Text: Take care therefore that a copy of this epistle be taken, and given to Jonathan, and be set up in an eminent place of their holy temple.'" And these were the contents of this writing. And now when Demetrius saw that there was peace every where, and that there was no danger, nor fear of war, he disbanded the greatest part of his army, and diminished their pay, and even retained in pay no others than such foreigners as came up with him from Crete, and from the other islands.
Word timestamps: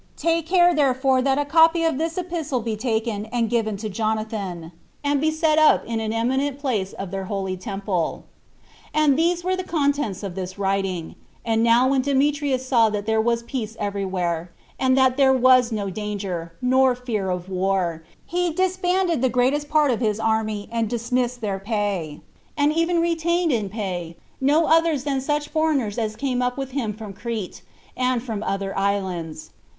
Take 0.17 0.47
care 0.47 0.73
therefore 0.73 1.21
that 1.21 1.37
a 1.37 1.45
copy 1.45 1.83
of 1.83 1.99
this 1.99 2.17
epistle 2.17 2.59
be 2.61 2.75
taken, 2.75 3.27
and 3.27 3.51
given 3.51 3.77
to 3.77 3.87
Jonathan, 3.87 4.71
and 5.03 5.21
be 5.21 5.29
set 5.29 5.59
up 5.59 5.85
in 5.85 5.99
an 5.99 6.11
eminent 6.11 6.57
place 6.57 6.93
of 6.93 7.11
their 7.11 7.25
holy 7.25 7.55
temple.'" 7.55 8.23
And 8.95 9.15
these 9.15 9.43
were 9.43 9.55
the 9.55 9.63
contents 9.63 10.23
of 10.23 10.33
this 10.33 10.57
writing. 10.57 11.13
And 11.45 11.61
now 11.61 11.87
when 11.87 12.01
Demetrius 12.01 12.65
saw 12.67 12.89
that 12.89 13.05
there 13.05 13.21
was 13.21 13.43
peace 13.43 13.77
every 13.79 14.03
where, 14.03 14.51
and 14.79 14.97
that 14.97 15.17
there 15.17 15.33
was 15.33 15.71
no 15.71 15.91
danger, 15.91 16.53
nor 16.63 16.95
fear 16.95 17.29
of 17.29 17.47
war, 17.47 18.01
he 18.25 18.51
disbanded 18.51 19.21
the 19.21 19.29
greatest 19.29 19.69
part 19.69 19.91
of 19.91 19.99
his 19.99 20.19
army, 20.19 20.67
and 20.71 20.89
diminished 20.89 21.41
their 21.41 21.59
pay, 21.59 22.21
and 22.57 22.73
even 22.73 23.01
retained 23.01 23.51
in 23.51 23.69
pay 23.69 24.17
no 24.41 24.65
others 24.65 25.03
than 25.03 25.21
such 25.21 25.49
foreigners 25.49 25.99
as 25.99 26.15
came 26.15 26.41
up 26.41 26.57
with 26.57 26.71
him 26.71 26.91
from 26.91 27.13
Crete, 27.13 27.61
and 27.95 28.23
from 28.23 28.39
the 28.39 28.49
other 28.49 28.75
islands. 28.75 29.51